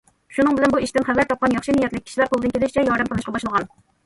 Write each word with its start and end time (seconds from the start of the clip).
شۇنىڭ 0.35 0.55
بىلەن 0.59 0.71
بۇ 0.75 0.79
ئىشتىن 0.85 1.05
خەۋەر 1.09 1.27
تاپقان 1.33 1.53
ياخشى 1.57 1.75
نىيەتلىك 1.77 2.05
كىشىلەر 2.09 2.33
قولىدىن 2.33 2.55
كېلىشىچە 2.57 2.87
ياردەم 2.89 3.13
قىلىشقا 3.13 3.37
باشلىغان. 3.39 3.71